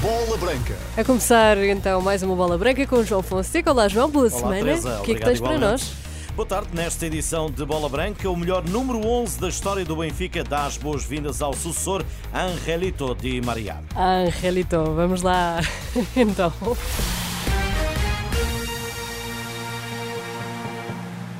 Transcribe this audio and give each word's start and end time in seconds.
Bola 0.00 0.36
Branca. 0.38 0.74
A 0.96 1.04
começar 1.04 1.58
então 1.64 2.00
mais 2.00 2.22
uma 2.22 2.34
bola 2.34 2.56
branca 2.56 2.86
com 2.86 2.96
o 2.96 3.04
João 3.04 3.22
Fonseca. 3.22 3.70
Olá 3.70 3.86
João, 3.86 4.10
boa 4.10 4.28
Olá, 4.28 4.38
semana. 4.38 4.56
Teresa. 4.60 4.98
o 5.00 5.02
que 5.02 5.12
é 5.12 5.14
que 5.14 5.20
tens 5.24 5.40
para 5.40 5.54
igualmente. 5.56 5.82
nós? 5.84 5.92
Boa 6.34 6.46
tarde, 6.48 6.68
nesta 6.72 7.06
edição 7.06 7.48
de 7.50 7.64
Bola 7.64 7.88
Branca, 7.88 8.28
o 8.28 8.34
melhor 8.36 8.64
número 8.64 9.06
11 9.06 9.38
da 9.38 9.48
história 9.48 9.84
do 9.84 9.94
Benfica 9.96 10.42
dá 10.42 10.64
as 10.66 10.76
boas-vindas 10.76 11.40
ao 11.40 11.52
sucessor 11.52 12.04
Angelito 12.34 13.14
Di 13.14 13.40
Maria. 13.40 13.76
Angelito, 13.94 14.82
vamos 14.94 15.22
lá 15.22 15.60
então. 16.16 16.52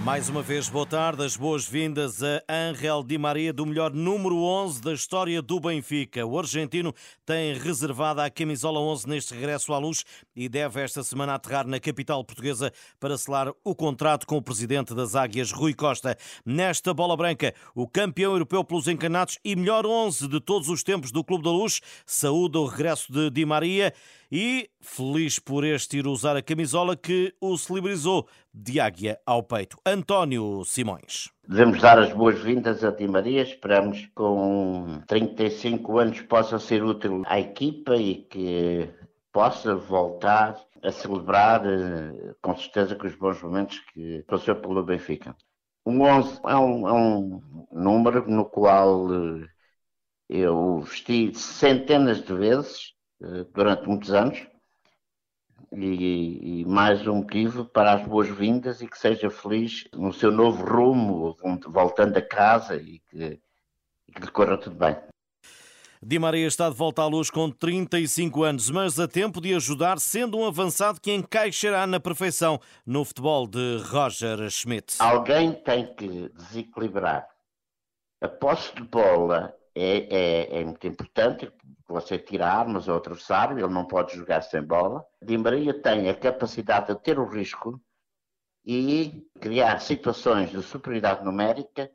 Mais 0.04 0.28
uma 0.28 0.42
vez, 0.42 0.68
boa 0.68 0.84
tarde, 0.84 1.24
as 1.24 1.34
boas-vindas 1.34 2.22
a 2.22 2.42
Angel 2.46 3.02
Di 3.02 3.16
Maria, 3.16 3.54
do 3.54 3.64
melhor 3.64 3.90
número 3.90 4.36
11 4.36 4.82
da 4.82 4.92
história 4.92 5.40
do 5.40 5.58
Benfica. 5.58 6.26
O 6.26 6.38
argentino 6.38 6.94
tem 7.24 7.54
reservada 7.54 8.22
a 8.22 8.28
camisola 8.28 8.78
11 8.80 9.08
neste 9.08 9.32
regresso 9.32 9.72
à 9.72 9.78
luz 9.78 10.04
e 10.36 10.46
deve 10.46 10.82
esta 10.82 11.02
semana 11.02 11.34
aterrar 11.34 11.66
na 11.66 11.80
capital 11.80 12.22
portuguesa 12.22 12.70
para 13.00 13.16
selar 13.16 13.50
o 13.64 13.74
contrato 13.74 14.26
com 14.26 14.36
o 14.36 14.42
presidente 14.42 14.94
das 14.94 15.16
Águias, 15.16 15.50
Rui 15.50 15.72
Costa. 15.72 16.18
Nesta 16.44 16.92
bola 16.92 17.16
branca, 17.16 17.54
o 17.74 17.88
campeão 17.88 18.32
europeu 18.32 18.62
pelos 18.62 18.86
encarnados 18.86 19.38
e 19.42 19.56
melhor 19.56 19.86
11 19.86 20.28
de 20.28 20.38
todos 20.38 20.68
os 20.68 20.82
tempos 20.82 21.10
do 21.10 21.24
Clube 21.24 21.44
da 21.44 21.50
Luz, 21.50 21.80
saúda 22.04 22.58
o 22.58 22.66
regresso 22.66 23.10
de 23.10 23.30
Di 23.30 23.46
Maria 23.46 23.94
e 24.30 24.70
feliz 24.80 25.38
por 25.38 25.64
este 25.64 25.98
ir 25.98 26.06
usar 26.06 26.36
a 26.36 26.42
camisola 26.42 26.96
que 26.96 27.34
o 27.40 27.56
celebrizou 27.56 28.28
de 28.52 28.80
águia 28.80 29.18
ao 29.26 29.42
peito. 29.42 29.76
António 29.86 30.64
Simões. 30.64 31.30
Devemos 31.46 31.80
dar 31.80 31.98
as 31.98 32.12
boas-vindas 32.12 32.82
a 32.84 32.90
Di 32.90 33.06
Maria. 33.06 33.42
Esperamos 33.42 34.00
que 34.00 34.10
com 34.14 35.02
35 35.06 35.98
anos 35.98 36.20
possa 36.22 36.58
ser 36.58 36.82
útil 36.82 37.22
à 37.26 37.38
equipa 37.38 37.96
e 37.96 38.24
que 38.24 38.88
possa 39.32 39.74
voltar 39.74 40.56
a 40.82 40.92
celebrar, 40.92 41.66
eh, 41.66 42.34
com 42.40 42.56
certeza, 42.56 42.94
com 42.94 43.06
os 43.06 43.14
bons 43.16 43.42
momentos 43.42 43.80
que 43.92 44.22
passou 44.28 44.54
pelo 44.56 44.84
Benfica. 44.84 45.34
O 45.84 45.90
11 45.90 46.40
é 46.46 46.56
um, 46.56 46.88
é 46.88 46.92
um 46.92 47.42
número 47.72 48.30
no 48.30 48.44
qual 48.44 49.06
eh, 49.12 49.48
eu 50.28 50.80
vesti 50.80 51.34
centenas 51.34 52.22
de 52.22 52.34
vezes 52.34 52.93
durante 53.52 53.86
muitos 53.86 54.12
anos 54.12 54.46
e, 55.76 56.60
e 56.60 56.64
mais 56.64 57.06
um 57.06 57.16
motivo 57.16 57.64
para 57.64 57.94
as 57.94 58.06
boas-vindas 58.06 58.80
e 58.80 58.88
que 58.88 58.98
seja 58.98 59.30
feliz 59.30 59.84
no 59.92 60.12
seu 60.12 60.30
novo 60.30 60.64
rumo, 60.64 61.36
voltando 61.66 62.16
a 62.16 62.22
casa 62.22 62.76
e 62.76 63.00
que, 63.10 63.40
e 64.08 64.12
que 64.12 64.20
lhe 64.20 64.30
corra 64.30 64.56
tudo 64.56 64.76
bem. 64.76 64.96
Di 66.06 66.18
Maria 66.18 66.46
está 66.46 66.68
de 66.68 66.76
volta 66.76 67.00
à 67.00 67.06
luz 67.06 67.30
com 67.30 67.50
35 67.50 68.42
anos, 68.42 68.70
mas 68.70 69.00
a 69.00 69.08
tempo 69.08 69.40
de 69.40 69.54
ajudar, 69.54 69.98
sendo 69.98 70.36
um 70.36 70.46
avançado 70.46 71.00
que 71.00 71.10
encaixará 71.10 71.86
na 71.86 71.98
perfeição 71.98 72.60
no 72.84 73.06
futebol 73.06 73.46
de 73.46 73.78
Roger 73.86 74.50
Schmidt. 74.50 74.96
Alguém 74.98 75.52
tem 75.52 75.94
que 75.94 76.28
desequilibrar. 76.28 77.26
A 78.20 78.28
posse 78.28 78.74
de 78.74 78.82
bola 78.82 79.54
é, 79.74 80.56
é, 80.56 80.60
é 80.60 80.64
muito 80.64 80.86
importante, 80.86 81.50
você 81.88 82.18
tira 82.18 82.46
armas 82.46 82.88
ao 82.88 82.96
adversário, 82.96 83.58
ele 83.58 83.72
não 83.72 83.86
pode 83.86 84.14
jogar 84.16 84.42
sem 84.42 84.62
bola. 84.62 85.04
Di 85.20 85.36
Maria 85.36 85.74
tem 85.74 86.08
a 86.08 86.14
capacidade 86.14 86.88
de 86.88 87.00
ter 87.00 87.18
o 87.18 87.26
risco 87.26 87.80
e 88.64 89.28
criar 89.40 89.80
situações 89.80 90.50
de 90.50 90.62
superioridade 90.62 91.24
numérica 91.24 91.90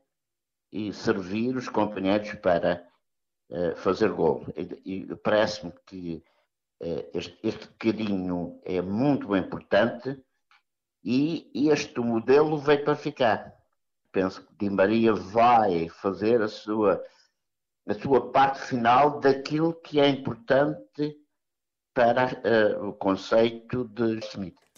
e 0.72 0.94
servir 0.94 1.56
os 1.56 1.68
companheiros 1.68 2.34
para 2.36 2.86
eh, 3.50 3.76
fazer 3.76 4.12
gol. 4.12 4.46
E, 4.56 5.04
e 5.08 5.16
parece-me 5.16 5.74
que 5.88 6.24
este, 7.14 7.38
este 7.44 7.68
bocadinho 7.68 8.62
é 8.64 8.82
muito 8.82 9.36
importante 9.36 10.18
e 11.04 11.52
este 11.70 12.00
modelo 12.00 12.58
veio 12.58 12.84
para 12.84 12.96
ficar. 12.96 13.54
Penso 14.12 14.46
que 14.46 14.56
Di 14.56 14.70
Maria 14.70 15.14
vai 15.14 15.90
fazer 15.90 16.42
a 16.42 16.48
sua 16.48 17.04
a 17.88 17.94
sua 17.94 18.32
parte 18.32 18.60
final 18.60 19.20
daquilo 19.20 19.74
que 19.82 20.00
é 20.00 20.08
importante 20.08 21.16
para 21.94 22.28
uh, 22.28 22.90
o 22.90 22.94
conceito 22.94 23.86
de 23.88 24.22
Schmidt. 24.22 24.69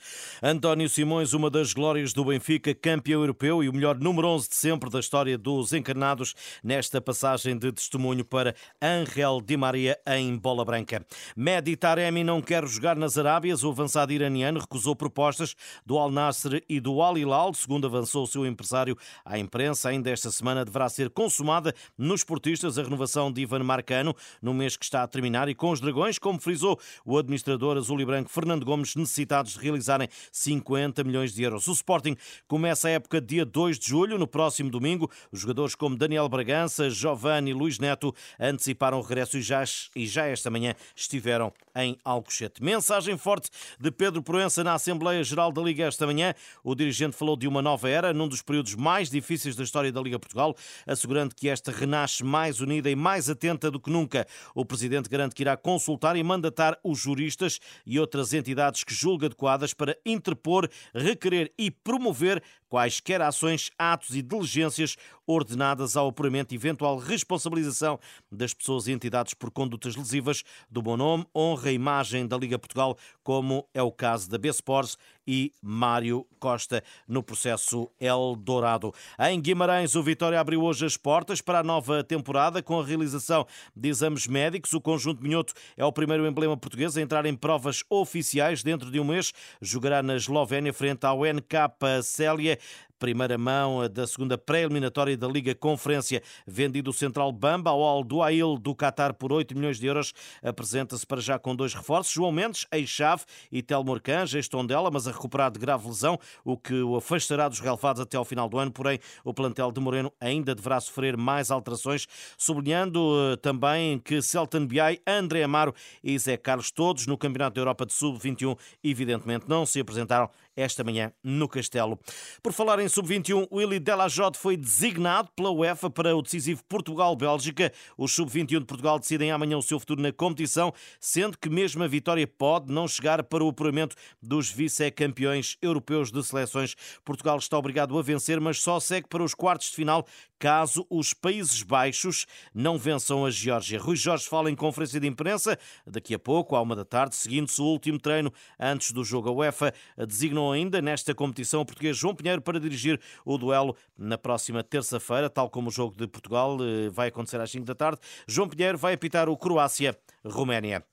António 0.41 0.89
Simões, 0.89 1.34
uma 1.34 1.50
das 1.50 1.73
glórias 1.73 2.13
do 2.13 2.25
Benfica, 2.25 2.73
campeão 2.73 3.22
europeu 3.22 3.63
e 3.63 3.69
o 3.69 3.73
melhor 3.73 3.97
número 3.97 4.28
11 4.28 4.50
de 4.50 4.56
sempre 4.56 4.89
da 4.89 5.00
história 5.00 5.38
dos 5.38 5.73
encarnados, 5.73 6.34
nesta 6.63 7.01
passagem 7.01 7.57
de 7.57 7.72
testemunho 7.72 8.23
para 8.23 8.56
Angel 8.81 9.41
Di 9.41 9.57
Maria 9.57 10.00
em 10.07 10.38
bola 10.38 10.63
branca. 10.63 11.06
Mehdi 11.35 11.75
Taremi 11.75 12.23
não 12.23 12.41
quer 12.41 12.66
jogar 12.67 12.95
nas 12.95 13.17
Arábias. 13.17 13.63
O 13.63 13.69
avançado 13.69 14.13
iraniano 14.13 14.59
recusou 14.59 14.95
propostas 14.95 15.56
do 15.85 15.97
Al 15.97 16.12
Nasser 16.12 16.63
e 16.69 16.79
do 16.79 17.01
Al 17.01 17.18
Hilal, 17.18 17.53
segundo 17.53 17.88
avançou 17.88 18.23
o 18.23 18.28
seu 18.28 18.45
empresário 18.45 18.97
à 19.25 19.38
imprensa. 19.38 19.89
Ainda 19.89 20.09
esta 20.09 20.31
semana 20.31 20.63
deverá 20.63 20.88
ser 20.88 21.09
consumada 21.09 21.73
nos 21.97 22.23
portistas 22.23 22.78
a 22.78 22.83
renovação 22.83 23.31
de 23.31 23.41
Ivan 23.41 23.63
Marcano, 23.63 24.16
no 24.41 24.53
mês 24.53 24.78
que 24.78 24.85
está 24.85 25.03
a 25.03 25.07
terminar, 25.07 25.50
e 25.50 25.56
com 25.56 25.72
os 25.72 25.81
dragões, 25.81 26.18
como 26.18 26.39
frisou 26.39 26.79
o 27.06 27.18
administrador 27.18 27.78
azul 27.78 28.00
e 28.00 28.06
branco 28.06 28.29
Fernando 28.29 28.66
Gomes, 28.66 28.95
necessitados 28.95 29.53
de 29.53 29.59
realizar 29.59 29.91
50 30.31 31.03
milhões 31.03 31.34
de 31.34 31.44
euros. 31.44 31.68
O 31.68 31.72
Sporting 31.72 32.16
começa 32.47 32.88
a 32.88 32.91
época 32.91 33.19
dia 33.19 33.46
2 33.46 33.79
de 33.79 33.88
julho, 33.88 34.18
no 34.18 34.28
próximo 34.28 34.69
domingo. 34.69 35.09
Os 35.31 35.41
jogadores 35.41 35.75
como 35.75 35.96
Daniel 35.96 36.28
Bragança, 36.29 36.90
Giovanni 36.90 37.52
e 37.52 37.53
Luís 37.53 37.79
Neto 37.79 38.13
anteciparam 38.40 39.00
o 39.00 39.01
regresso 39.01 39.38
e 39.38 39.41
já, 39.41 39.63
e 39.96 40.07
já 40.07 40.25
esta 40.25 40.50
manhã 40.50 40.75
estiveram 40.96 41.51
em 41.75 41.97
Alcochete. 42.03 42.63
Mensagem 42.63 43.18
forte 43.18 43.50
de 43.80 43.91
Pedro 43.91 44.22
Proença 44.22 44.63
na 44.63 44.74
Assembleia 44.74 45.24
Geral 45.24 45.51
da 45.51 45.62
Liga 45.62 45.85
esta 45.85 46.06
manhã. 46.06 46.34
O 46.63 46.75
dirigente 46.75 47.16
falou 47.16 47.35
de 47.35 47.47
uma 47.47 47.62
nova 47.62 47.90
era, 47.90 48.13
num 48.13 48.28
dos 48.28 48.41
períodos 48.41 48.75
mais 48.75 49.09
difíceis 49.09 49.56
da 49.56 49.63
história 49.63 49.91
da 49.91 50.01
Liga 50.01 50.19
Portugal, 50.19 50.56
assegurando 50.85 51.35
que 51.35 51.50
esta 51.50 51.72
renasce 51.72 52.24
mais 52.24 52.59
unida 52.59 52.90
e 52.90 52.96
mais 52.96 53.30
atenta 53.30 53.72
do 53.72 53.80
que 53.80 53.90
nunca. 53.90 54.28
O 54.53 54.66
presidente 54.66 55.09
garante 55.09 55.35
que 55.35 55.44
irá 55.44 55.56
consultar 55.56 56.16
e 56.16 56.24
mandatar 56.24 56.78
os 56.84 57.00
juristas 57.00 57.59
e 57.85 58.00
outras 58.00 58.34
entidades 58.34 58.84
que 58.84 58.94
julga 58.94 59.28
adequadas 59.28 59.74
para 59.81 59.97
interpor, 60.06 60.69
requerer 60.94 61.52
e 61.58 61.72
promover 61.72 62.44
quaisquer 62.69 63.19
ações, 63.19 63.72
atos 63.78 64.16
e 64.16 64.22
diligências 64.22 64.96
ordenadas 65.28 65.97
ao 65.97 66.08
apuramento 66.08 66.53
e 66.53 66.58
eventual 66.58 66.97
responsabilização 66.97 68.00
das 68.31 68.53
pessoas 68.53 68.88
e 68.88 68.92
entidades 68.92 69.34
por 69.34 69.50
condutas 69.52 69.96
lesivas 69.96 70.44
do 70.69 70.81
bom 70.81 70.96
nome, 70.96 71.25
honra 71.36 71.72
e 71.72 71.75
imagem 71.75 72.28
da 72.28 72.38
Liga 72.38 72.59
Portugal, 72.59 72.97
como 73.24 73.68
é 73.74 73.81
o 73.81 73.92
caso 73.92 74.30
da 74.30 74.38
B-Sports 74.38 74.97
e 75.28 75.53
Mário 75.62 76.25
Costa 76.40 76.84
no 77.08 77.22
processo 77.22 77.90
Eldorado. 78.00 78.94
Em 79.19 79.40
Guimarães, 79.40 79.96
o 79.96 80.02
Vitória 80.03 80.40
abriu 80.40 80.63
hoje 80.63 80.86
as 80.86 80.98
portas 80.98 81.42
para 81.42 81.59
a 81.59 81.63
nova 81.63 82.03
temporada 82.03 82.63
com 82.63 82.80
a 82.80 82.86
realização 82.86 83.46
de 83.75 83.90
exames 83.90 84.28
médicos. 84.28 84.74
O 84.74 84.81
conjunto 84.81 85.22
Minhoto 85.22 85.53
é 85.78 85.86
o 85.86 85.92
primeiro 85.92 86.25
emblema 86.25 86.58
português 86.58 86.98
a 86.98 87.02
entrar 87.02 87.25
em 87.25 87.36
provas 87.36 87.84
oficiais 87.90 88.63
dentro 88.63 88.90
de 88.90 89.00
um 89.00 89.03
mês. 89.03 89.31
Jogará 89.72 90.04
na 90.04 90.16
Eslovénia 90.16 90.74
frente 90.74 91.06
ao 91.06 91.22
NK 91.24 92.04
Célia 92.04 92.58
primeira 93.01 93.35
mão 93.35 93.89
da 93.89 94.06
segunda 94.06 94.38
pré-eliminatória 94.38 95.17
da 95.17 95.28
Liga 95.28 95.56
Conferência. 95.56 96.22
Vendido 96.45 96.91
o 96.91 96.94
central 96.94 97.31
Bamba 97.31 97.72
ao 97.72 97.84
Al 97.84 98.03
Duail 98.03 98.59
do 98.59 98.75
Qatar 98.75 99.16
por 99.16 99.34
8 99.34 99.57
milhões 99.57 99.79
de 99.79 99.88
euros, 99.88 100.13
apresenta-se 100.44 101.03
para 101.03 101.19
já 101.19 101.39
com 101.39 101.56
dois 101.56 101.73
reforços. 101.73 102.13
João 102.13 102.31
Mendes, 102.31 102.67
ex-chave, 102.72 103.23
e 103.51 103.63
Telmo 103.63 103.95
Arcanja, 103.95 104.38
ex-Tondela, 104.38 104.91
mas 104.91 105.07
a 105.07 105.12
recuperar 105.12 105.50
de 105.50 105.57
grave 105.57 105.88
lesão, 105.88 106.19
o 106.45 106.56
que 106.56 106.75
o 106.75 106.95
afastará 106.95 107.50
dos 107.50 107.59
relevados 107.59 108.00
até 108.00 108.17
ao 108.17 108.23
final 108.23 108.47
do 108.47 108.59
ano. 108.59 108.72
Porém, 108.72 109.00
o 109.23 109.33
plantel 109.33 109.72
de 109.72 109.81
Moreno 109.81 110.13
ainda 110.22 110.53
deverá 110.53 110.79
sofrer 110.79 111.18
mais 111.18 111.50
alterações, 111.50 112.07
sublinhando 112.38 113.33
eh, 113.33 113.38
também 113.38 113.97
que 113.97 114.22
Celton 114.22 114.68
Biai, 114.68 115.00
André 115.07 115.41
Amaro 115.41 115.73
e 116.04 116.19
Zé 116.19 116.38
Carlos, 116.38 116.69
todos 116.69 117.07
no 117.07 117.18
Campeonato 117.18 117.56
da 117.56 117.62
Europa 117.62 117.83
de 117.83 117.94
Sub-21, 117.94 118.56
evidentemente 118.83 119.45
não 119.50 119.65
se 119.65 119.80
apresentaram 119.80 120.30
esta 120.56 120.83
manhã 120.83 121.12
no 121.24 121.47
Castelo. 121.47 122.00
Por 122.44 122.54
falar 122.54 122.80
em 122.80 122.89
Sub-21, 122.92 123.48
Willy 123.50 123.80
Delajote 123.80 124.38
foi 124.38 124.58
designado 124.58 125.30
pela 125.34 125.50
UEFA 125.50 125.90
para 125.90 126.14
o 126.14 126.22
decisivo 126.22 126.62
Portugal-Bélgica. 126.66 127.72
Os 127.98 128.12
Sub-21 128.12 128.60
de 128.60 128.66
Portugal 128.66 129.00
decidem 129.00 129.32
amanhã 129.32 129.58
o 129.58 129.62
seu 129.62 129.80
futuro 129.80 130.02
na 130.02 130.12
competição, 130.12 130.74
sendo 131.00 131.38
que 131.38 131.50
mesmo 131.50 131.82
a 131.84 131.88
vitória 131.88 132.28
pode 132.28 132.70
não 132.70 132.90
chegar 132.90 133.24
para 133.24 133.46
o 133.46 133.48
apuramento 133.48 133.96
dos 134.22 134.52
vice-campeões 134.52 135.58
europeus 135.62 136.12
de 136.12 136.22
seleções. 136.22 136.76
Portugal 137.06 137.38
está 137.38 137.58
obrigado 137.58 137.98
a 137.98 138.02
vencer, 138.02 138.42
mas 138.42 138.62
só 138.62 138.78
segue 138.78 139.08
para 139.08 139.24
os 139.24 139.34
quartos 139.34 139.70
de 139.70 139.76
final 139.78 140.06
caso 140.42 140.88
os 140.90 141.14
Países 141.14 141.62
Baixos 141.62 142.26
não 142.52 142.76
vençam 142.76 143.24
a 143.24 143.30
Geórgia. 143.30 143.80
Rui 143.80 143.96
Jorge 143.96 144.28
fala 144.28 144.50
em 144.50 144.56
conferência 144.56 145.00
de 145.00 145.06
imprensa 145.06 145.56
daqui 145.86 146.16
a 146.16 146.20
pouco, 146.20 146.56
à 146.56 146.62
uma 146.62 146.76
da 146.76 146.84
tarde, 146.84 147.16
seguindo-se 147.16 147.62
o 147.62 147.66
último 147.66 148.00
treino 148.00 148.34
antes 148.60 148.92
do 148.92 149.04
jogo. 149.04 149.30
A 149.30 149.32
UEFA 149.32 149.72
designou 150.08 150.52
ainda 150.52 150.82
nesta 150.82 151.14
competição 151.14 151.62
o 151.62 151.66
português 151.66 151.96
João 151.96 152.16
Pinheiro 152.16 152.42
para 152.42 152.60
dirigir 152.60 153.00
o 153.24 153.38
duelo 153.38 153.76
na 153.96 154.18
próxima 154.18 154.64
terça-feira, 154.64 155.30
tal 155.30 155.48
como 155.48 155.70
o 155.70 155.72
jogo 155.72 155.96
de 155.96 156.08
Portugal 156.08 156.58
eh, 156.60 156.90
vai 156.90 157.10
acontecer 157.10 157.40
às 157.40 157.52
5 157.52 157.64
da 157.64 157.76
tarde. 157.76 158.02
João 158.28 158.50
Pinheiro 158.50 158.80
vai 158.80 158.96
apitar 158.96 159.30
o 159.30 159.38
Croácia-Roménia. 159.38 160.84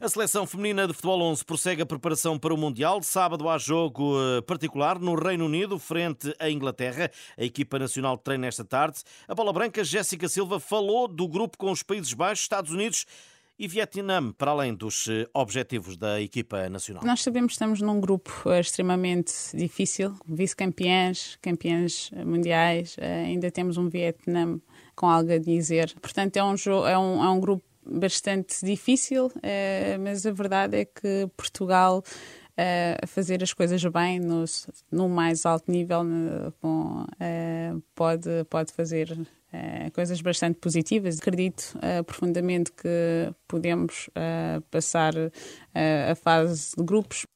A 0.00 0.08
seleção 0.08 0.46
feminina 0.46 0.86
de 0.86 0.94
futebol 0.94 1.20
11 1.22 1.44
prossegue 1.44 1.82
a 1.82 1.86
preparação 1.86 2.38
para 2.38 2.54
o 2.54 2.56
Mundial. 2.56 3.02
Sábado 3.02 3.48
há 3.48 3.58
jogo 3.58 4.14
eh, 4.18 4.40
particular 4.42 4.98
no 4.98 5.14
Reino 5.14 5.44
Unido, 5.44 5.78
frente 5.78 6.34
à 6.38 6.50
Inglaterra. 6.50 7.10
A 7.36 7.44
equipa 7.44 7.78
nacional 7.78 8.16
treina 8.16 8.46
esta 8.46 8.64
tarde. 8.64 9.02
A 9.28 9.34
bola 9.34 9.52
branca, 9.52 9.84
Jéssica 9.84 10.28
Silva, 10.28 10.58
falou 10.58 11.06
do 11.06 11.28
grupo 11.28 11.58
com 11.58 11.70
os 11.70 11.82
Países 11.82 12.12
Baixos, 12.14 12.44
Estados 12.44 12.72
Unidos 12.72 13.04
e 13.58 13.68
Vietnã, 13.68 14.32
para 14.32 14.52
além 14.52 14.74
dos 14.74 15.06
eh, 15.08 15.28
objetivos 15.34 15.96
da 15.98 16.18
equipa 16.18 16.70
nacional? 16.70 17.04
Nós 17.04 17.22
sabemos 17.22 17.48
que 17.48 17.56
estamos 17.56 17.82
num 17.82 18.00
grupo 18.00 18.32
eh, 18.46 18.60
extremamente 18.60 19.32
difícil, 19.54 20.16
vice-campeãs, 20.26 21.38
campeãs 21.42 22.10
mundiais, 22.24 22.96
ainda 22.98 23.50
temos 23.50 23.76
um 23.76 23.90
Vietnã 23.90 24.58
com 24.96 25.06
algo 25.06 25.30
a 25.32 25.38
dizer. 25.38 25.94
Portanto, 26.00 26.38
é 26.38 26.42
um, 26.42 26.54
é 26.86 26.98
um, 26.98 27.24
é 27.24 27.28
um 27.28 27.38
grupo 27.38 27.62
bastante 27.90 28.64
difícil, 28.64 29.30
eh, 29.42 29.98
mas 29.98 30.24
a 30.24 30.32
verdade 30.32 30.76
é 30.76 30.84
que 30.84 31.28
Portugal 31.36 32.02
eh, 32.56 32.96
a 33.02 33.06
fazer 33.06 33.42
as 33.42 33.52
coisas 33.52 33.82
bem 33.86 34.20
no, 34.20 34.44
no 34.90 35.08
mais 35.08 35.44
alto 35.44 35.70
nível 35.70 36.04
com, 36.60 37.04
eh, 37.18 37.72
pode, 37.94 38.44
pode 38.48 38.72
fazer 38.72 39.16
coisas 39.92 40.20
bastante 40.20 40.60
positivas. 40.60 41.18
Acredito 41.18 41.76
profundamente 42.06 42.70
que 42.70 43.34
podemos 43.48 44.08
passar 44.70 45.12
a 45.74 46.14
fase 46.14 46.70
de 46.78 46.84
grupos 46.84 47.26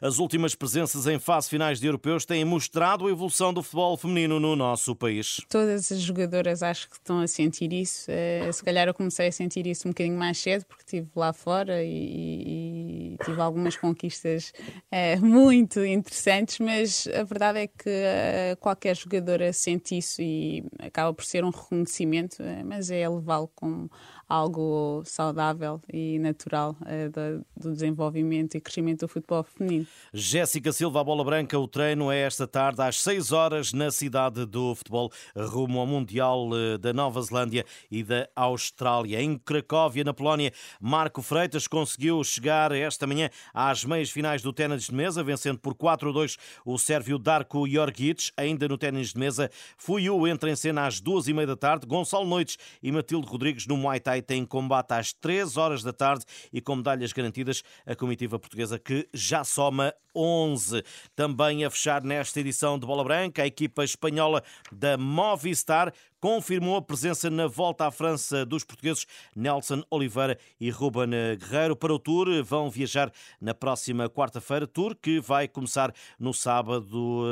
as 0.00 0.18
últimas 0.18 0.54
presenças 0.54 1.06
em 1.06 1.18
fase 1.18 1.48
finais 1.48 1.80
de 1.80 1.86
europeus 1.86 2.24
têm 2.24 2.44
mostrado 2.44 3.06
a 3.06 3.10
evolução 3.10 3.52
do 3.52 3.62
futebol 3.62 3.96
feminino 3.96 4.40
no 4.40 4.56
nosso 4.56 4.94
país. 4.94 5.40
Todas 5.48 5.90
as 5.92 6.00
jogadoras 6.00 6.62
acho 6.62 6.88
que 6.88 6.96
estão 6.96 7.20
a 7.20 7.26
sentir 7.26 7.72
isso. 7.72 8.10
Eh, 8.10 8.50
se 8.52 8.62
calhar 8.62 8.88
eu 8.88 8.94
comecei 8.94 9.28
a 9.28 9.32
sentir 9.32 9.66
isso 9.66 9.86
um 9.86 9.90
bocadinho 9.90 10.18
mais 10.18 10.38
cedo, 10.38 10.64
porque 10.66 10.82
estive 10.82 11.08
lá 11.14 11.32
fora 11.32 11.82
e, 11.82 13.14
e 13.14 13.16
tive 13.24 13.40
algumas 13.40 13.76
conquistas 13.76 14.52
é, 14.90 15.16
muito 15.16 15.84
interessantes, 15.84 16.58
mas 16.58 17.06
a 17.08 17.22
verdade 17.22 17.60
é 17.60 17.66
que 17.66 17.88
eh, 17.88 18.56
qualquer 18.60 18.96
jogadora 18.96 19.52
sente 19.52 19.96
isso 19.96 20.22
e 20.22 20.64
acaba 20.78 21.12
por 21.12 21.24
ser 21.24 21.44
um 21.44 21.50
reconhecimento, 21.50 22.42
mas 22.64 22.90
é 22.90 23.08
levá-lo 23.08 23.50
como 23.54 23.90
algo 24.28 25.02
saudável 25.04 25.80
e 25.92 26.18
natural 26.18 26.76
do, 27.12 27.46
do 27.56 27.72
desenvolvimento 27.72 28.56
e 28.56 28.60
crescimento 28.60 29.00
do 29.00 29.08
futebol 29.08 29.42
feminino. 29.42 29.86
Jéssica 30.12 30.72
Silva, 30.72 31.00
a 31.00 31.04
bola 31.04 31.24
branca, 31.24 31.58
o 31.58 31.66
treino 31.66 32.10
é 32.10 32.18
esta 32.20 32.46
tarde 32.46 32.82
às 32.82 33.00
6 33.00 33.32
horas 33.32 33.72
na 33.72 33.90
cidade 33.90 34.44
do 34.44 34.74
futebol, 34.74 35.10
rumo 35.36 35.80
ao 35.80 35.86
Mundial 35.86 36.48
eh, 36.52 36.78
da 36.78 36.92
Nova 36.92 37.20
Zelândia 37.22 37.64
e 37.90 38.02
da 38.02 38.28
Austrália. 38.36 39.20
Em 39.22 39.38
Cracóvia, 39.38 40.04
na 40.04 40.12
Polónia, 40.12 40.52
Marco 40.80 41.22
Freitas 41.22 41.66
conseguiu 41.66 42.22
chegar 42.22 42.72
esta 42.72 43.06
manhã 43.06 43.30
às 43.54 43.84
meias 43.84 44.10
finais 44.10 44.42
do 44.42 44.52
ténis 44.52 44.84
de 44.84 44.94
mesa, 44.94 45.22
vencendo 45.22 45.58
por 45.58 45.74
4-2 45.74 46.36
o 46.64 46.78
sérvio 46.78 47.18
Darko 47.18 47.68
Jorgic. 47.68 48.30
Ainda 48.36 48.68
no 48.68 48.76
ténis 48.76 49.12
de 49.12 49.18
mesa, 49.18 49.50
o 49.88 50.26
entra 50.26 50.50
em 50.50 50.56
cena 50.56 50.86
às 50.86 51.00
duas 51.00 51.28
e 51.28 51.32
meia 51.32 51.46
da 51.46 51.56
tarde. 51.56 51.86
Gonçalo 51.86 52.26
Noites 52.26 52.58
e 52.82 52.92
Matilde 52.92 53.26
Rodrigues 53.26 53.66
no 53.66 53.76
Muay 53.76 54.00
Thai 54.00 54.17
têm 54.22 54.44
combate 54.44 54.92
às 54.92 55.12
3 55.12 55.56
horas 55.56 55.82
da 55.82 55.92
tarde 55.92 56.24
e 56.52 56.60
com 56.60 56.76
medalhas 56.76 57.12
garantidas 57.12 57.62
a 57.86 57.94
comitiva 57.94 58.38
portuguesa 58.38 58.78
que 58.78 59.08
já 59.12 59.44
soma 59.44 59.94
11. 60.18 60.82
Também 61.14 61.64
a 61.64 61.70
fechar 61.70 62.02
nesta 62.02 62.40
edição 62.40 62.78
de 62.78 62.86
Bola 62.86 63.04
Branca, 63.04 63.42
a 63.42 63.46
equipa 63.46 63.84
espanhola 63.84 64.42
da 64.72 64.96
Movistar 64.96 65.92
confirmou 66.20 66.76
a 66.76 66.82
presença 66.82 67.30
na 67.30 67.46
volta 67.46 67.86
à 67.86 67.90
França 67.90 68.44
dos 68.44 68.64
portugueses 68.64 69.06
Nelson 69.34 69.82
Oliveira 69.90 70.38
e 70.60 70.70
Ruben 70.70 71.10
Guerreiro 71.38 71.76
para 71.76 71.94
o 71.94 71.98
Tour. 71.98 72.42
Vão 72.42 72.70
viajar 72.70 73.12
na 73.40 73.54
próxima 73.54 74.08
quarta-feira, 74.08 74.66
Tour 74.66 74.96
que 75.00 75.20
vai 75.20 75.46
começar 75.46 75.92
no 76.18 76.34
sábado 76.34 77.24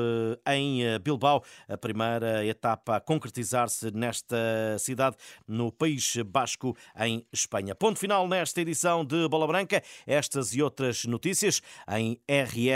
eh, 0.47 0.55
em 0.55 0.85
eh, 0.85 0.99
Bilbao, 0.99 1.43
a 1.69 1.77
primeira 1.77 2.47
etapa 2.47 2.97
a 2.97 3.01
concretizar-se 3.01 3.91
nesta 3.91 4.37
cidade 4.79 5.17
no 5.47 5.73
País 5.73 6.17
Basco, 6.25 6.77
em 6.99 7.27
Espanha. 7.33 7.75
Ponto 7.75 7.99
final 7.99 8.29
nesta 8.29 8.61
edição 8.61 9.05
de 9.05 9.29
Bola 9.29 9.47
Branca. 9.47 9.83
Estas 10.07 10.55
e 10.55 10.63
outras 10.63 11.05
notícias 11.05 11.61
em 11.97 12.21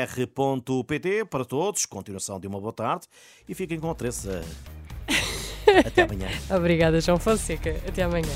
rr.pt 0.05 1.25
para 1.27 1.45
todos. 1.45 1.87
Continuação 1.87 2.39
de 2.39 2.47
uma 2.47 2.61
boa 2.61 2.73
tarde 2.73 3.07
e 3.49 3.55
fiquem 3.55 3.79
com 3.79 3.91
a 3.91 3.95
Teresa. 3.95 4.45
Até 5.87 6.03
amanhã. 6.03 6.29
Obrigada, 6.51 7.01
João 7.01 7.19
Fonseca. 7.19 7.71
Até 7.87 8.03
amanhã. 8.03 8.29